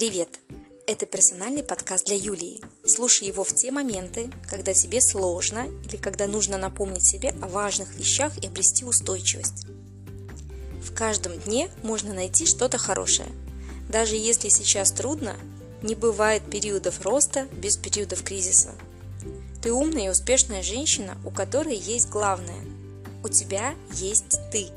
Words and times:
Привет! 0.00 0.40
Это 0.86 1.04
персональный 1.04 1.62
подкаст 1.62 2.06
для 2.06 2.16
Юлии. 2.16 2.62
Слушай 2.86 3.28
его 3.28 3.44
в 3.44 3.54
те 3.54 3.70
моменты, 3.70 4.30
когда 4.48 4.72
тебе 4.72 4.98
сложно 5.02 5.66
или 5.84 5.98
когда 5.98 6.26
нужно 6.26 6.56
напомнить 6.56 7.04
себе 7.04 7.34
о 7.42 7.48
важных 7.48 7.94
вещах 7.96 8.32
и 8.38 8.46
обрести 8.46 8.86
устойчивость. 8.86 9.66
В 10.82 10.94
каждом 10.94 11.38
дне 11.40 11.68
можно 11.82 12.14
найти 12.14 12.46
что-то 12.46 12.78
хорошее. 12.78 13.28
Даже 13.90 14.16
если 14.16 14.48
сейчас 14.48 14.90
трудно, 14.90 15.36
не 15.82 15.94
бывает 15.94 16.50
периодов 16.50 17.02
роста 17.02 17.46
без 17.52 17.76
периодов 17.76 18.22
кризиса. 18.22 18.70
Ты 19.60 19.70
умная 19.70 20.06
и 20.06 20.08
успешная 20.08 20.62
женщина, 20.62 21.18
у 21.26 21.30
которой 21.30 21.76
есть 21.76 22.08
главное. 22.08 22.64
У 23.22 23.28
тебя 23.28 23.74
есть 23.92 24.38
ты. 24.50 24.68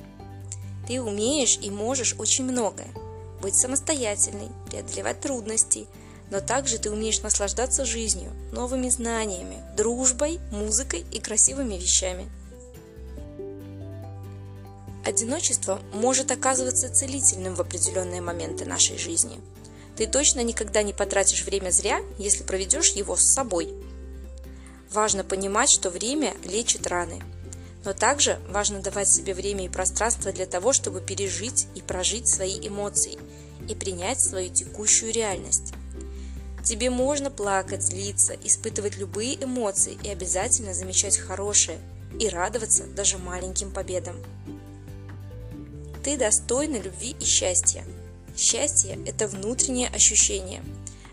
Ты 0.85 1.01
умеешь 1.01 1.57
и 1.61 1.69
можешь 1.69 2.13
очень 2.19 2.43
многое– 2.43 2.89
быть 3.43 3.55
самостоятельной, 3.55 4.49
преодолевать 4.67 5.19
трудности, 5.19 5.85
но 6.31 6.39
также 6.39 6.79
ты 6.79 6.89
умеешь 6.89 7.21
наслаждаться 7.21 7.85
жизнью, 7.85 8.31
новыми 8.53 8.87
знаниями, 8.87 9.61
дружбой, 9.75 10.39
музыкой 10.49 11.05
и 11.11 11.19
красивыми 11.19 11.75
вещами. 11.75 12.31
Одиночество 15.05 15.81
может 15.93 16.31
оказываться 16.31 16.89
целительным 16.89 17.55
в 17.55 17.59
определенные 17.61 18.21
моменты 18.21 18.63
нашей 18.63 18.97
жизни. 18.97 19.41
Ты 19.97 20.07
точно 20.07 20.39
никогда 20.39 20.81
не 20.81 20.93
потратишь 20.93 21.43
время 21.43 21.69
зря, 21.69 21.99
если 22.17 22.43
проведешь 22.43 22.93
его 22.93 23.17
с 23.17 23.23
собой. 23.23 23.73
Важно 24.89 25.25
понимать, 25.25 25.69
что 25.69 25.89
время 25.89 26.33
лечит 26.45 26.87
раны– 26.87 27.21
но 27.85 27.93
также 27.93 28.39
важно 28.49 28.79
давать 28.79 29.09
себе 29.09 29.33
время 29.33 29.65
и 29.65 29.69
пространство 29.69 30.31
для 30.31 30.45
того, 30.45 30.73
чтобы 30.73 31.01
пережить 31.01 31.67
и 31.75 31.81
прожить 31.81 32.27
свои 32.27 32.65
эмоции 32.65 33.17
и 33.67 33.75
принять 33.75 34.19
свою 34.19 34.49
текущую 34.49 35.13
реальность. 35.13 35.73
Тебе 36.63 36.89
можно 36.89 37.29
плакать, 37.29 37.83
злиться, 37.83 38.35
испытывать 38.43 38.97
любые 38.97 39.43
эмоции 39.43 39.97
и 40.03 40.09
обязательно 40.09 40.73
замечать 40.73 41.17
хорошее 41.17 41.79
и 42.19 42.29
радоваться 42.29 42.85
даже 42.85 43.17
маленьким 43.17 43.71
победам. 43.71 44.15
Ты 46.03 46.17
достойна 46.17 46.77
любви 46.77 47.15
и 47.19 47.25
счастья. 47.25 47.83
Счастье– 48.37 48.99
это 49.05 49.27
внутреннее 49.27 49.89
ощущение. 49.89 50.63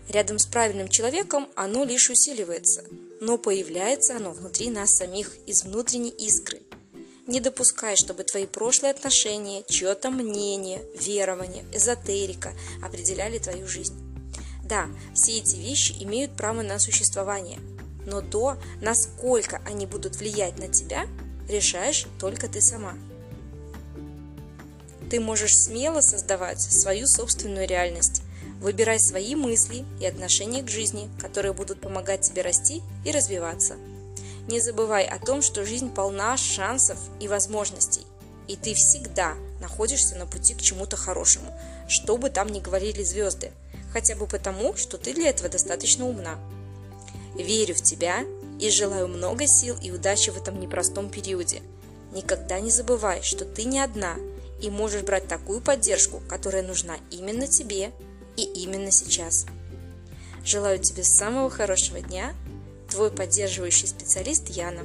Рядом 0.09 0.39
с 0.39 0.45
правильным 0.45 0.89
человеком 0.89 1.47
оно 1.55 1.83
лишь 1.83 2.09
усиливается– 2.09 2.83
но 3.21 3.37
появляется 3.37 4.17
оно 4.17 4.31
внутри 4.31 4.71
нас 4.71 4.95
самих, 4.95 5.31
из 5.45 5.63
внутренней 5.63 6.09
искры. 6.09 6.59
Не 7.27 7.39
допускай, 7.39 7.95
чтобы 7.95 8.23
твои 8.23 8.45
прошлые 8.45 8.91
отношения, 8.91 9.63
чье-то 9.67 10.09
мнение, 10.09 10.83
верование, 10.99 11.63
эзотерика 11.73 12.53
определяли 12.81 13.37
твою 13.37 13.67
жизнь. 13.67 13.95
Да, 14.63 14.87
все 15.13 15.37
эти 15.37 15.55
вещи 15.55 15.93
имеют 15.99 16.35
право 16.35 16.61
на 16.61 16.79
существование, 16.79 17.59
но 18.05 18.21
то, 18.21 18.57
насколько 18.81 19.61
они 19.65 19.85
будут 19.85 20.15
влиять 20.15 20.57
на 20.57 20.67
тебя, 20.67 21.05
решаешь 21.47 22.07
только 22.19 22.47
ты 22.47 22.61
сама. 22.61 22.95
Ты 25.09 25.19
можешь 25.19 25.57
смело 25.57 26.01
создавать 26.01 26.61
свою 26.61 27.05
собственную 27.05 27.67
реальность, 27.67 28.23
Выбирай 28.61 28.99
свои 28.99 29.33
мысли 29.33 29.85
и 29.99 30.05
отношения 30.05 30.61
к 30.61 30.69
жизни, 30.69 31.09
которые 31.19 31.51
будут 31.51 31.81
помогать 31.81 32.21
тебе 32.21 32.43
расти 32.43 32.83
и 33.03 33.11
развиваться. 33.11 33.75
Не 34.47 34.59
забывай 34.59 35.05
о 35.05 35.19
том, 35.19 35.41
что 35.41 35.65
жизнь 35.65 35.93
полна 35.93 36.35
шансов 36.37 36.97
и 37.19 37.27
возможностей, 37.27 38.05
и 38.47 38.55
ты 38.55 38.73
всегда 38.73 39.35
находишься 39.59 40.15
на 40.15 40.25
пути 40.25 40.53
к 40.55 40.61
чему-то 40.61 40.97
хорошему, 40.97 41.53
что 41.87 42.17
бы 42.17 42.29
там 42.29 42.49
ни 42.49 42.59
говорили 42.59 43.03
звезды, 43.03 43.51
хотя 43.93 44.15
бы 44.15 44.27
потому, 44.27 44.75
что 44.75 44.97
ты 44.97 45.13
для 45.13 45.29
этого 45.29 45.49
достаточно 45.49 46.07
умна. 46.07 46.37
Верю 47.35 47.75
в 47.75 47.81
тебя 47.81 48.25
и 48.59 48.69
желаю 48.69 49.07
много 49.07 49.47
сил 49.47 49.75
и 49.81 49.91
удачи 49.91 50.31
в 50.31 50.37
этом 50.37 50.59
непростом 50.59 51.09
периоде. 51.09 51.61
Никогда 52.13 52.59
не 52.59 52.71
забывай, 52.71 53.21
что 53.21 53.45
ты 53.45 53.63
не 53.63 53.79
одна 53.79 54.17
и 54.61 54.69
можешь 54.69 55.03
брать 55.03 55.27
такую 55.27 55.61
поддержку, 55.61 56.21
которая 56.27 56.61
нужна 56.61 56.97
именно 57.09 57.47
тебе 57.47 57.91
и 58.35 58.43
именно 58.43 58.91
сейчас. 58.91 59.45
Желаю 60.43 60.79
тебе 60.79 61.03
самого 61.03 61.49
хорошего 61.49 62.01
дня. 62.01 62.33
Твой 62.91 63.09
поддерживающий 63.09 63.87
специалист 63.87 64.49
Яна. 64.49 64.81